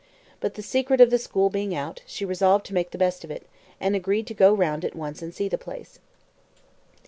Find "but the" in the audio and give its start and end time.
0.39-0.63